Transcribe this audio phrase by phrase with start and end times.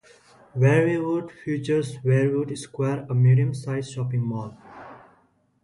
[0.57, 4.57] Warriewood features Warriewood Square a medium-sized shopping mall.